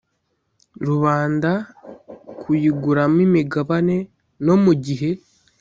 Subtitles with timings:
[0.87, 1.51] Rubanda
[2.41, 3.97] kuyiguramo imigabane
[4.45, 5.09] no mu gihe